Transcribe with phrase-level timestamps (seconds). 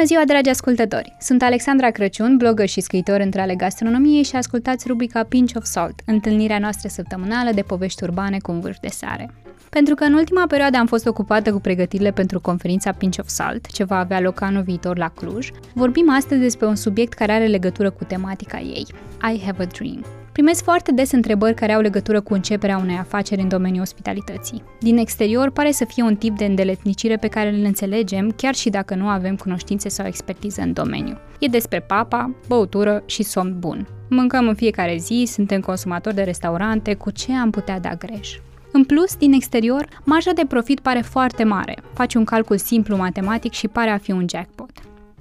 [0.00, 1.16] Bună ziua, dragi ascultători!
[1.18, 6.00] Sunt Alexandra Crăciun, blogger și scriitor între ale gastronomiei și ascultați rubrica Pinch of Salt,
[6.06, 9.30] întâlnirea noastră săptămânală de povești urbane cu un vârf de sare.
[9.70, 13.66] Pentru că în ultima perioadă am fost ocupată cu pregătirile pentru conferința Pinch of Salt,
[13.66, 17.46] ce va avea loc anul viitor la Cluj, vorbim astăzi despre un subiect care are
[17.46, 18.86] legătură cu tematica ei,
[19.34, 20.19] I Have a Dream.
[20.40, 24.62] Primesc foarte des întrebări care au legătură cu începerea unei afaceri în domeniul ospitalității.
[24.78, 28.70] Din exterior pare să fie un tip de îndeletnicire pe care îl înțelegem chiar și
[28.70, 31.18] dacă nu avem cunoștințe sau expertiză în domeniu.
[31.38, 33.86] E despre papa, băutură și somn bun.
[34.08, 38.38] Mâncăm în fiecare zi, suntem consumatori de restaurante, cu ce am putea da greș?
[38.72, 41.76] În plus, din exterior, marja de profit pare foarte mare.
[41.92, 44.70] Faci un calcul simplu matematic și pare a fi un jackpot.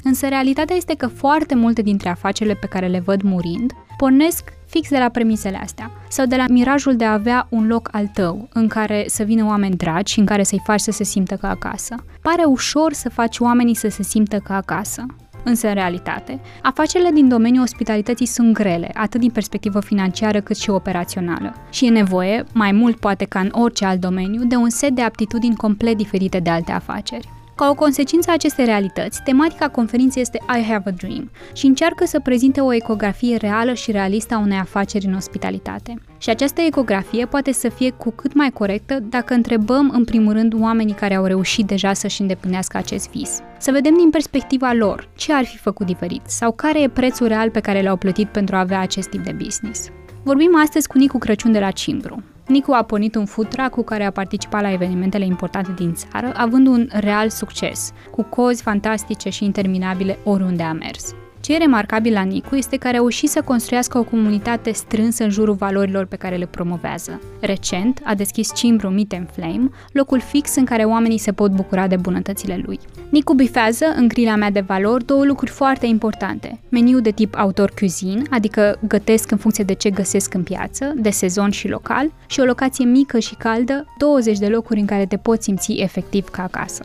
[0.03, 4.89] Însă realitatea este că foarte multe dintre afacerile pe care le văd murind pornesc fix
[4.89, 8.49] de la premisele astea sau de la mirajul de a avea un loc al tău
[8.53, 11.49] în care să vină oameni dragi și în care să-i faci să se simtă ca
[11.49, 11.95] acasă.
[12.21, 15.05] Pare ușor să faci oamenii să se simtă ca acasă.
[15.43, 20.69] Însă, în realitate, afacerile din domeniul ospitalității sunt grele, atât din perspectivă financiară cât și
[20.69, 21.53] operațională.
[21.69, 25.01] Și e nevoie, mai mult poate ca în orice alt domeniu, de un set de
[25.01, 27.29] aptitudini complet diferite de alte afaceri.
[27.59, 32.05] Ca o consecință a acestei realități, tematica conferinței este I Have a Dream și încearcă
[32.05, 35.93] să prezinte o ecografie reală și realistă a unei afaceri în ospitalitate.
[36.17, 40.53] Și această ecografie poate să fie cu cât mai corectă dacă întrebăm în primul rând
[40.61, 43.39] oamenii care au reușit deja să-și îndeplinească acest vis.
[43.57, 47.49] Să vedem din perspectiva lor ce ar fi făcut diferit sau care e prețul real
[47.49, 49.89] pe care l-au plătit pentru a avea acest tip de business.
[50.23, 53.83] Vorbim astăzi cu Nicu Crăciun de la Cimbru, Nicu a pornit un food truck cu
[53.83, 59.29] care a participat la evenimentele importante din țară, având un real succes, cu cozi fantastice
[59.29, 61.13] și interminabile oriunde a mers.
[61.41, 65.29] Ce e remarcabil la Nicu este că a reușit să construiască o comunitate strânsă în
[65.29, 67.21] jurul valorilor pe care le promovează.
[67.41, 71.87] Recent a deschis Cimbru Meet and Flame, locul fix în care oamenii se pot bucura
[71.87, 72.79] de bunătățile lui.
[73.09, 76.59] Nicu bifează, în grila mea de valori, două lucruri foarte importante.
[76.69, 81.09] Meniu de tip autor cuisine, adică gătesc în funcție de ce găsesc în piață, de
[81.09, 85.17] sezon și local, și o locație mică și caldă, 20 de locuri în care te
[85.17, 86.83] poți simți efectiv ca acasă.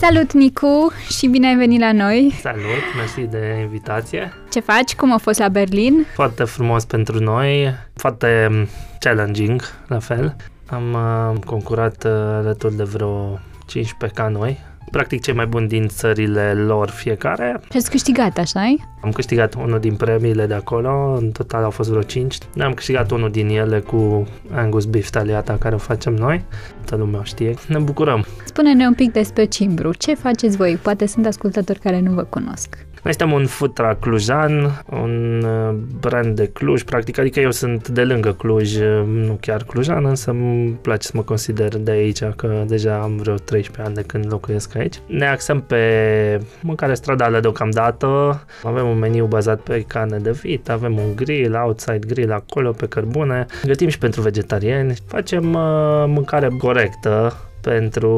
[0.00, 2.32] Salut, Nicu, și bine ai venit la noi!
[2.40, 4.32] Salut, mersi de invitație!
[4.50, 4.94] Ce faci?
[4.94, 6.06] Cum a fost la Berlin?
[6.14, 8.50] Foarte frumos pentru noi, foarte
[8.98, 10.36] challenging, la fel.
[10.66, 14.58] Am uh, concurat uh, alături de vreo 15 ca noi,
[14.90, 17.60] practic cei mai buni din țările lor fiecare.
[17.70, 21.88] Și ați câștigat, așa Am câștigat unul din premiile de acolo, în total au fost
[21.88, 22.38] vreo 5.
[22.60, 26.44] Am câștigat unul din ele cu Angus Beef Taliata, care o facem noi.
[26.84, 27.54] Toată lumea știe.
[27.66, 28.24] Ne bucurăm.
[28.44, 29.92] Spune-ne un pic despre Cimbru.
[29.92, 30.78] Ce faceți voi?
[30.82, 32.88] Poate sunt ascultători care nu vă cunosc.
[33.02, 37.88] Noi suntem un food truck clujan, un uh, brand de Cluj, practic, adică eu sunt
[37.88, 42.22] de lângă Cluj, uh, nu chiar clujan, însă îmi place să mă consider de aici,
[42.36, 44.79] că deja am vreo 13 ani de când locuiesc aici.
[45.06, 50.98] Ne axăm pe mâncare stradală deocamdată, avem un meniu bazat pe carne de vit, avem
[50.98, 57.34] un grill, outside grill acolo pe cărbune, gătim și pentru vegetariani, facem uh, mâncare corectă,
[57.60, 58.12] pentru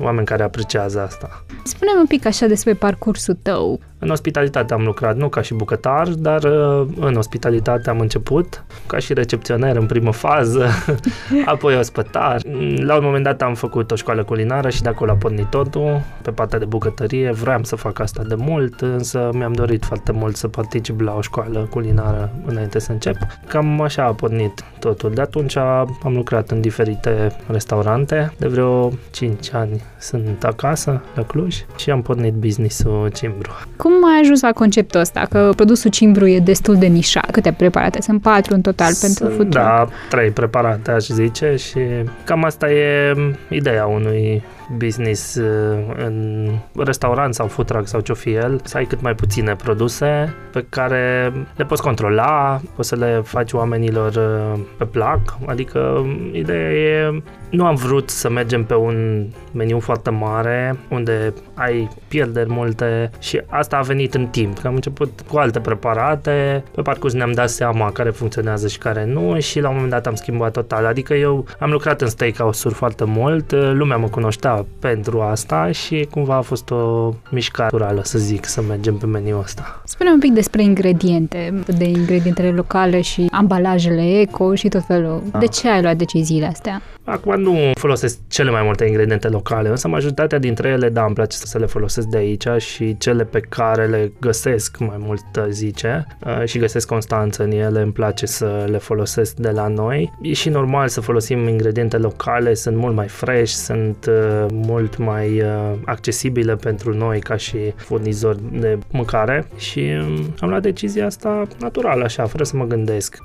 [0.00, 1.44] oameni care apreciază asta.
[1.64, 3.80] Spune-mi un pic așa despre parcursul tău.
[4.04, 8.98] În ospitalitate am lucrat, nu ca și bucătar, dar uh, în ospitalitate am început ca
[8.98, 10.68] și recepționer în primă fază,
[11.44, 12.40] apoi ospătar.
[12.76, 16.02] La un moment dat am făcut o școală culinară și de acolo a pornit totul,
[16.22, 17.30] pe partea de bucătărie.
[17.30, 21.20] Vroiam să fac asta de mult, însă mi-am dorit foarte mult să particip la o
[21.20, 23.16] școală culinară înainte să încep.
[23.48, 25.10] Cam așa a pornit totul.
[25.10, 28.32] De atunci am lucrat în diferite restaurante.
[28.38, 33.50] De vreo 5 ani sunt acasă, la Cluj, și am pornit business-ul Cimbru.
[33.76, 35.26] Cum ai ajuns la conceptul ăsta?
[35.30, 37.30] Că produsul Cimbru e destul de nișat.
[37.30, 38.02] Câte preparate?
[38.02, 41.78] Sunt patru în total Sunt, pentru food Da, trei preparate, aș zice, și
[42.24, 43.14] cam asta e
[43.48, 44.42] ideea unui
[44.76, 49.14] business uh, în restaurant sau food truck sau ce-o fi el, să ai cât mai
[49.14, 55.38] puține produse pe care le poți controla, poți să le faci oamenilor uh, pe plac,
[55.46, 57.22] adică ideea e
[57.54, 63.42] nu am vrut să mergem pe un meniu foarte mare unde ai pierderi multe și
[63.46, 64.58] asta a venit în timp.
[64.58, 69.04] Că am început cu alte preparate, pe parcurs ne-am dat seama care funcționează și care
[69.04, 70.86] nu și la un moment dat am schimbat total.
[70.86, 76.36] Adică eu am lucrat în steakhouse-uri foarte mult, lumea mă cunoștea pentru asta și cumva
[76.36, 79.82] a fost o mișcare naturală, să zic, să mergem pe meniul ăsta.
[79.84, 85.22] Spune un pic despre ingrediente, de ingredientele locale și ambalajele eco și tot felul.
[85.38, 86.82] De ce ai luat deciziile astea?
[87.04, 91.36] Acum nu folosesc cele mai multe ingrediente locale, însă majoritatea dintre ele, da, îmi place
[91.36, 96.44] să le folosesc de aici și cele pe care le găsesc mai mult zice uh,
[96.44, 100.12] și găsesc constanță în ele, îmi place să le folosesc de la noi.
[100.22, 105.40] E și normal să folosim ingrediente locale, sunt mult mai fresh, sunt uh, mult mai
[105.40, 111.46] uh, accesibile pentru noi ca și furnizori de mâncare și um, am luat decizia asta
[111.58, 113.18] natural, așa, fără să mă gândesc.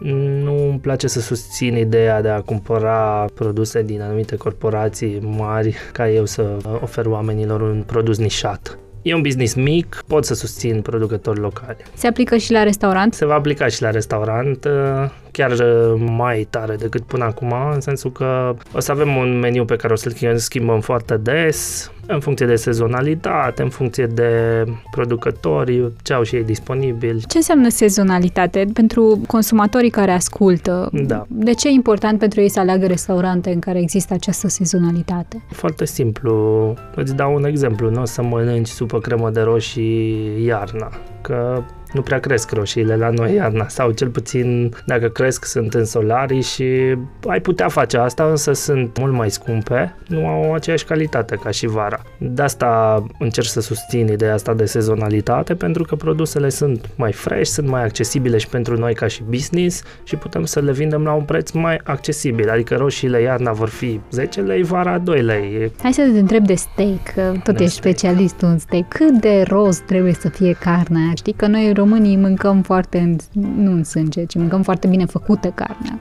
[0.43, 6.09] Nu îmi place să susțin ideea de a cumpăra produse din anumite corporații mari ca
[6.09, 8.77] eu să ofer oamenilor un produs nișat.
[9.01, 11.77] E un business mic, pot să susțin producători locali.
[11.93, 13.13] Se aplică și la restaurant?
[13.13, 17.81] Se va aplica și la restaurant, uh, chiar uh, mai tare decât până acum, în
[17.81, 22.19] sensul că o să avem un meniu pe care o să-l schimbăm foarte des, în
[22.19, 27.21] funcție de sezonalitate, în funcție de producători, ce au și ei disponibil.
[27.27, 30.89] Ce înseamnă sezonalitate pentru consumatorii care ascultă?
[30.91, 31.25] Da.
[31.27, 35.43] De ce e important pentru ei să aleagă restaurante în care există această sezonalitate?
[35.51, 36.73] Foarte simplu.
[36.95, 37.89] Îți dau un exemplu.
[37.89, 40.89] Nu o să mănânci supă cremă de roșii iarna,
[41.21, 45.85] că nu prea cresc roșiile la noi iarna sau cel puțin dacă cresc sunt în
[45.85, 46.95] solarii și
[47.27, 51.67] ai putea face asta, însă sunt mult mai scumpe, nu au aceeași calitate ca și
[51.67, 52.01] vara.
[52.17, 57.49] De asta încerc să susțin ideea asta de sezonalitate pentru că produsele sunt mai fresh,
[57.49, 61.13] sunt mai accesibile și pentru noi ca și business și putem să le vindem la
[61.13, 65.71] un preț mai accesibil, adică roșiile iarna vor fi 10 lei, vara 2 lei.
[65.81, 67.97] Hai să te întreb de steak, că tot de ești steak.
[67.97, 68.87] specialist în steak.
[68.87, 71.11] Cât de roz trebuie să fie carnea?
[71.15, 73.15] Știi că noi românii mâncăm foarte, în,
[73.63, 75.99] nu în sânge, ci mâncăm foarte bine făcută carnea.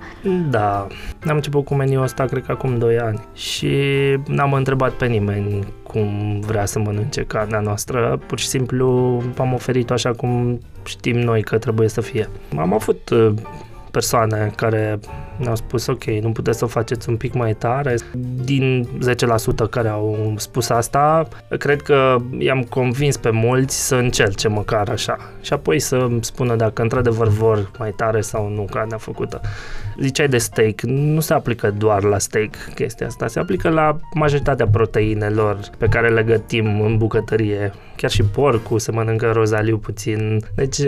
[0.50, 0.86] Da,
[1.28, 3.70] am început cu meniul ăsta cred că acum 2 ani și
[4.26, 9.92] n-am întrebat pe nimeni cum vrea să mănânce carnea noastră, pur și simplu am oferit-o
[9.92, 12.28] așa cum știm noi că trebuie să fie.
[12.56, 13.34] Am avut uh,
[13.90, 14.98] persoane care
[15.38, 17.94] ne-au spus ok, nu puteți să o faceți un pic mai tare.
[18.44, 18.88] Din
[19.66, 25.16] 10% care au spus asta, cred că i-am convins pe mulți să încerce măcar așa
[25.40, 29.40] și apoi să spună dacă într-adevăr vor mai tare sau nu carnea făcută.
[30.00, 34.66] Ziceai de steak, nu se aplică doar la steak chestia asta, se aplică la majoritatea
[34.66, 37.72] proteinelor pe care le gătim în bucătărie.
[37.96, 40.78] Chiar și porcul se mănâncă rozaliu puțin, deci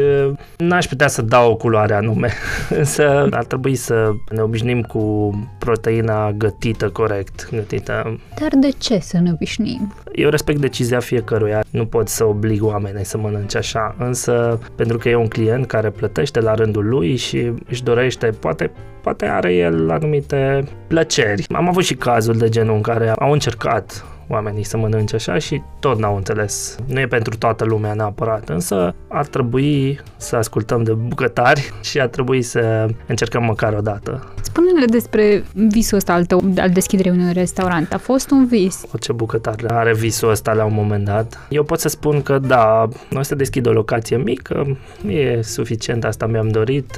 [0.56, 2.32] n-aș putea să dau o culoare anume,
[2.80, 8.20] însă ar trebui să ne obișnim cu proteina gătită corect, gătită.
[8.38, 9.94] Dar de ce să ne obișnim?
[10.12, 15.08] Eu respect decizia fiecăruia, nu pot să oblig oamenii să mănânce așa, însă pentru că
[15.08, 18.70] e un client care plătește la rândul lui și își dorește, poate
[19.02, 21.44] poate are el anumite plăceri.
[21.48, 25.62] Am avut și cazul de genul în care au încercat oamenii să mănânce așa și
[25.80, 26.76] tot n-au înțeles.
[26.86, 32.08] Nu e pentru toată lumea neapărat, însă ar trebui să ascultăm de bucătari și ar
[32.08, 34.32] trebui să încercăm măcar o dată.
[34.42, 37.92] Spune-ne despre visul ăsta al tău, al deschiderii unui restaurant.
[37.92, 38.82] A fost un vis?
[38.92, 41.46] Orice bucătar are visul ăsta la un moment dat.
[41.48, 46.26] Eu pot să spun că da, o să deschid o locație mică, e suficient, asta
[46.26, 46.96] mi-am dorit,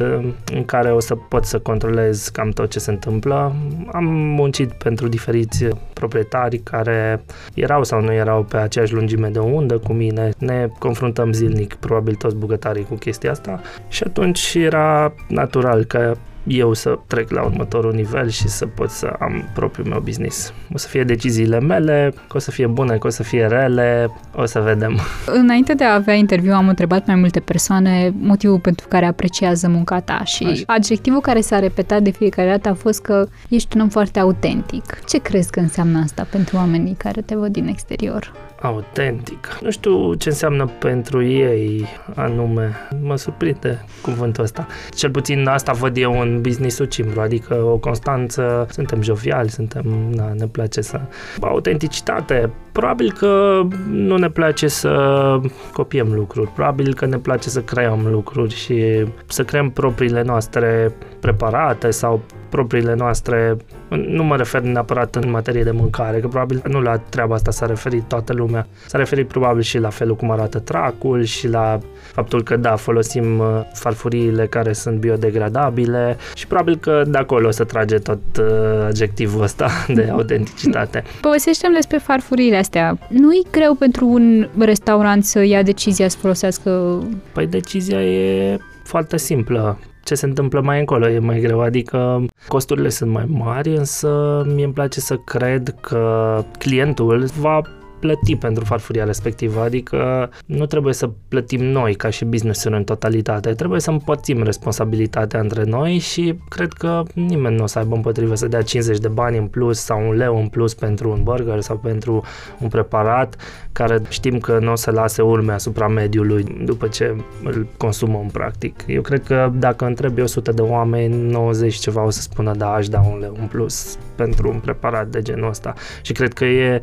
[0.52, 3.54] în care o să pot să controlez cam tot ce se întâmplă.
[3.92, 7.21] Am muncit pentru diferiți proprietari care
[7.54, 10.30] erau sau nu erau pe aceeași lungime de undă cu mine.
[10.38, 16.14] Ne confruntăm zilnic, probabil toți bucătarii cu chestia asta și atunci era natural că
[16.46, 20.52] eu să trec la următorul nivel și să pot să am propriul meu business.
[20.74, 24.10] O să fie deciziile mele, că o să fie bune, că o să fie rele,
[24.34, 25.00] o să vedem.
[25.26, 30.00] Înainte de a avea interviu, am întrebat mai multe persoane motivul pentru care apreciază munca
[30.00, 30.62] ta și Așa.
[30.66, 34.98] adjectivul care s-a repetat de fiecare dată a fost că ești un om foarte autentic.
[35.08, 38.32] Ce crezi că înseamnă asta pentru oamenii care te văd din exterior?
[38.62, 39.58] autentic.
[39.60, 42.72] Nu știu ce înseamnă pentru ei anume.
[43.02, 44.66] Mă surprinde cuvântul ăsta.
[44.94, 49.84] Cel puțin asta văd eu în business-ul Cimbru, adică o constanță, suntem joviali, suntem,
[50.14, 51.00] na, ne place să...
[51.40, 55.40] Autenticitate, probabil că nu ne place să
[55.72, 61.90] copiem lucruri, probabil că ne place să creăm lucruri și să creăm propriile noastre preparate
[61.90, 62.22] sau
[62.52, 63.56] propriile noastre,
[63.88, 67.66] nu mă refer neapărat în materie de mâncare, că probabil nu la treaba asta s-a
[67.66, 71.78] referit toată lumea, s-a referit probabil și la felul cum arată tracul și la
[72.12, 77.64] faptul că da, folosim uh, farfuriile care sunt biodegradabile și probabil că de acolo se
[77.64, 78.46] trage tot uh,
[78.86, 81.02] adjectivul ăsta de autenticitate.
[81.20, 82.98] Povestește-mi despre farfuriile astea.
[83.08, 87.02] Nu e greu pentru un restaurant să ia decizia să folosească...
[87.32, 92.88] Păi decizia e foarte simplă ce se întâmplă mai încolo e mai greu, adică costurile
[92.88, 97.60] sunt mai mari, însă mie îmi place să cred că clientul va
[98.02, 103.52] plăti pentru farfuria respectivă, adică nu trebuie să plătim noi ca și business în totalitate,
[103.52, 108.34] trebuie să împărțim responsabilitatea între noi și cred că nimeni nu o să aibă împotrivă
[108.34, 111.60] să dea 50 de bani în plus sau un leu în plus pentru un burger
[111.60, 112.24] sau pentru
[112.58, 113.36] un preparat
[113.72, 118.84] care știm că nu o să lase urme asupra mediului după ce îl consumăm practic.
[118.86, 122.88] Eu cred că dacă întrebi 100 de oameni, 90 ceva o să spună da, aș
[122.88, 125.74] da un leu în plus pentru un preparat de genul ăsta.
[126.02, 126.80] Și cred că e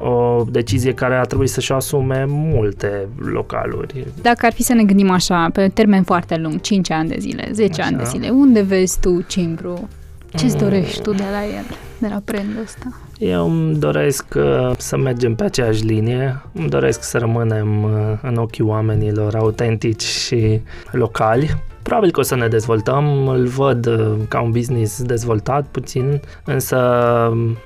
[0.00, 4.06] o decizie care a trebuit să-și asume multe localuri.
[4.22, 7.48] Dacă ar fi să ne gândim așa, pe termen foarte lung, 5 ani de zile,
[7.52, 7.88] 10 așa.
[7.88, 9.88] ani de zile, unde vezi tu Cimbru?
[10.34, 10.60] Ce-ți mm.
[10.60, 11.64] dorești tu de la el,
[11.98, 13.00] de la brandul ăsta?
[13.18, 17.90] Eu îmi doresc uh, să mergem pe aceeași linie, îmi doresc să rămânem uh,
[18.22, 21.50] în ochii oamenilor autentici și locali.
[21.82, 26.78] Probabil că o să ne dezvoltăm, îl văd uh, ca un business dezvoltat puțin, însă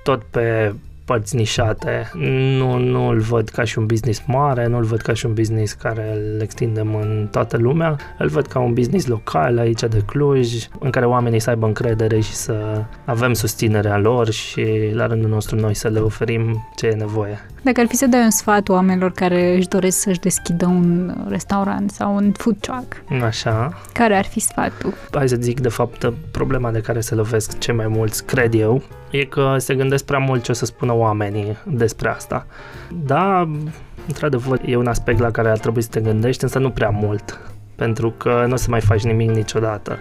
[0.03, 2.11] tot pe părți nișate.
[2.59, 5.35] Nu, nu îl văd ca și un business mare, nu îl văd ca și un
[5.35, 7.97] business care îl extindem în toată lumea.
[8.19, 12.21] Îl văd ca un business local aici de Cluj, în care oamenii să aibă încredere
[12.21, 16.95] și să avem susținerea lor și la rândul nostru noi să le oferim ce e
[16.95, 17.47] nevoie.
[17.63, 21.91] Dacă ar fi să dai un sfat oamenilor care își doresc să-și deschidă un restaurant
[21.91, 23.81] sau un food truck, Așa.
[23.93, 24.95] care ar fi sfatul?
[25.13, 28.83] Hai să zic, de fapt, problema de care se lovesc cei mai mulți, cred eu,
[29.11, 32.47] e că se gândesc prea mult ce o să spună oamenii despre asta.
[33.05, 33.49] Da,
[34.07, 37.41] într-adevăr, e un aspect la care ar trebui să te gândești, însă nu prea mult
[37.77, 39.99] pentru că nu o să mai faci nimic niciodată.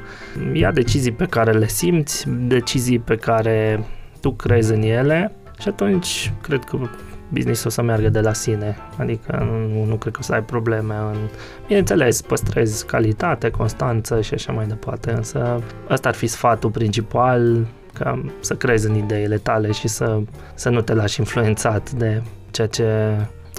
[0.53, 3.83] Ia decizii pe care le simți, decizii pe care
[4.21, 6.77] tu crezi în ele și atunci cred că
[7.29, 10.43] business o să meargă de la sine, adică nu, nu cred că o să ai
[10.43, 11.17] probleme în...
[11.67, 18.23] Bineînțeles, păstrezi calitate, constanță și așa mai departe, însă ăsta ar fi sfatul principal, ca
[18.39, 20.19] să crezi în ideile tale și să,
[20.53, 22.21] să nu te lași influențat de
[22.51, 22.85] ceea ce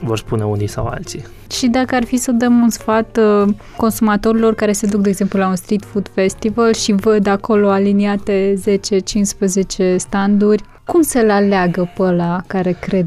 [0.03, 1.25] vor spune unii sau alții.
[1.50, 5.38] Și dacă ar fi să dăm un sfat uh, consumatorilor care se duc, de exemplu,
[5.38, 8.55] la un street food festival și văd acolo aliniate
[9.95, 13.07] 10-15 standuri, cum să-l aleagă pe ăla care cred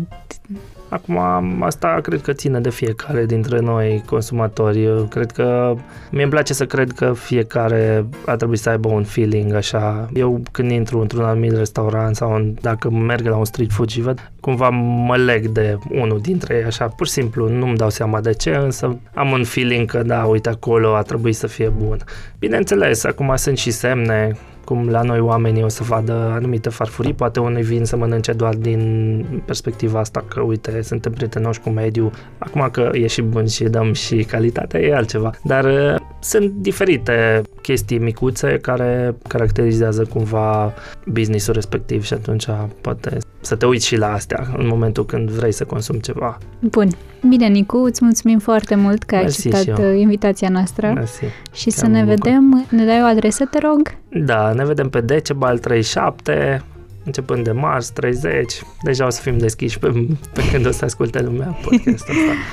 [0.90, 1.18] Acum,
[1.64, 4.84] asta cred că ține de fiecare dintre noi consumatori.
[4.84, 5.76] Eu cred că
[6.12, 10.10] mie îmi place să cred că fiecare ar trebui să aibă un feeling așa.
[10.14, 14.02] Eu când intru într-un anumit restaurant sau în, dacă merg la un street food și
[14.02, 18.22] văd, cumva mă leg de unul dintre ei așa, pur și simplu, nu-mi dau seama
[18.22, 21.98] de ce, însă am un feeling că da, uite acolo a trebuit să fie bun.
[22.40, 24.38] Bineînțeles, acum sunt și semne
[24.68, 28.56] cum la noi oamenii o să vadă anumite farfurii, poate unii vin să mănânce doar
[28.56, 32.12] din perspectiva asta că, uite, suntem prietenoși cu mediul.
[32.38, 35.32] Acum că e și bun și dăm și calitatea, e altceva.
[35.44, 40.74] Dar uh, sunt diferite chestii micuțe care caracterizează cumva
[41.06, 42.46] businessul respectiv și atunci
[42.82, 46.38] poate să te uiți și la astea în momentul când vrei să consumi ceva.
[46.60, 46.88] Bun.
[47.30, 50.92] Bine, Nicu, îți mulțumim foarte mult că ai Mersi acceptat uh, invitația noastră.
[50.94, 51.24] Mersi.
[51.54, 52.66] Și Chiar să ne vedem.
[52.70, 53.96] Ne dai o adresă, te rog?
[54.10, 56.64] Da, ne vedem pe Decebal 37,
[57.04, 58.62] începând de marți 30.
[58.82, 62.32] Deja o să fim deschiși pe, pe când o să asculte lumea podcastul ăsta.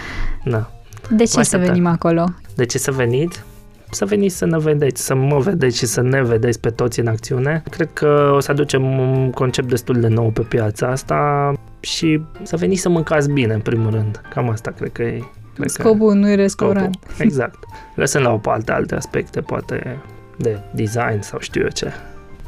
[0.45, 0.71] Da.
[1.11, 2.25] De ce să venim acolo?
[2.55, 3.43] De ce să veniți?
[3.95, 7.07] Să veniți să ne vedeți, să mă vedeți și să ne vedeți pe toți în
[7.07, 7.63] acțiune.
[7.71, 12.57] Cred că o să aducem un concept destul de nou pe piața asta și să
[12.57, 14.21] veniți să mâncați bine, în primul rând.
[14.31, 15.23] Cam asta cred că e.
[15.55, 16.95] Cred scopul că nu-i restaurant.
[16.95, 17.25] Scopul.
[17.25, 17.59] Exact.
[17.95, 19.99] Lăsând la o alte, alte aspecte, poate
[20.39, 21.93] de design sau știu eu ce.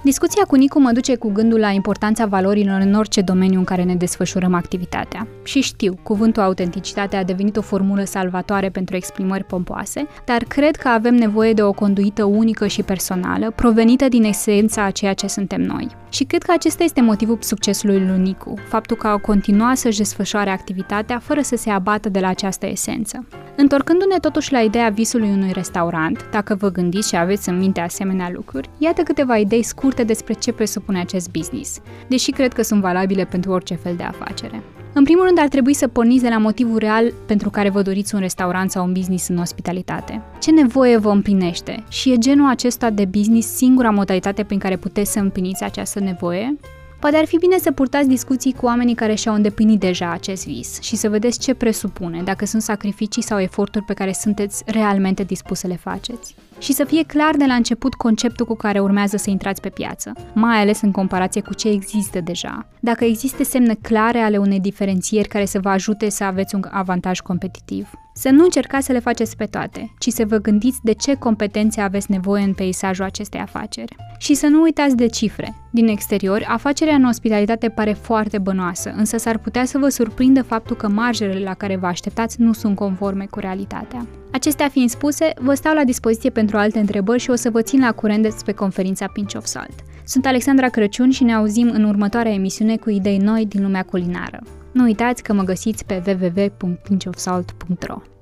[0.06, 3.82] Discuția cu Nicu mă duce cu gândul la importanța valorilor în orice domeniu în care
[3.82, 5.26] ne desfășurăm activitatea.
[5.44, 10.88] Și știu, cuvântul autenticitate a devenit o formulă salvatoare pentru exprimări pompoase, dar cred că
[10.88, 15.60] avem nevoie de o conduită unică și personală, provenită din esența a ceea ce suntem
[15.60, 15.88] noi.
[16.08, 20.50] Și cred că acesta este motivul succesului lui Nicu, faptul că a continuat să-și desfășoare
[20.50, 23.26] activitatea fără să se abată de la această esență.
[23.56, 28.30] Întorcându-ne totuși la ideea visului unui restaurant, dacă vă gândiți și aveți în minte asemenea
[28.32, 33.24] lucruri, iată câteva idei scurte despre ce presupune acest business, deși cred că sunt valabile
[33.24, 34.62] pentru orice fel de afacere.
[34.92, 38.14] În primul rând, ar trebui să porniți de la motivul real pentru care vă doriți
[38.14, 40.22] un restaurant sau un business în ospitalitate.
[40.40, 41.84] Ce nevoie vă împlinește?
[41.88, 46.56] Și e genul acesta de business singura modalitate prin care puteți să împliniți această nevoie?
[47.00, 50.80] Poate ar fi bine să purtați discuții cu oamenii care și-au îndeplinit deja acest vis
[50.80, 55.58] și să vedeți ce presupune, dacă sunt sacrificii sau eforturi pe care sunteți realmente dispus
[55.58, 56.34] să le faceți.
[56.58, 60.12] Și să fie clar de la început conceptul cu care urmează să intrați pe piață,
[60.34, 62.66] mai ales în comparație cu ce există deja.
[62.80, 67.20] Dacă există semne clare ale unei diferențieri care să vă ajute să aveți un avantaj
[67.20, 67.90] competitiv.
[68.18, 71.80] Să nu încercați să le faceți pe toate, ci să vă gândiți de ce competențe
[71.80, 73.96] aveți nevoie în peisajul acestei afaceri.
[74.18, 75.54] Și să nu uitați de cifre.
[75.70, 80.76] Din exterior, afacerea în ospitalitate pare foarte bănoasă, însă s-ar putea să vă surprindă faptul
[80.76, 84.06] că marjele la care vă așteptați nu sunt conforme cu realitatea.
[84.36, 87.80] Acestea fiind spuse, vă stau la dispoziție pentru alte întrebări și o să vă țin
[87.80, 89.74] la curent despre conferința Pinch of Salt.
[90.04, 94.40] Sunt Alexandra Crăciun și ne auzim în următoarea emisiune cu idei noi din lumea culinară.
[94.72, 98.15] Nu uitați că mă găsiți pe www.pinchofsalt.ro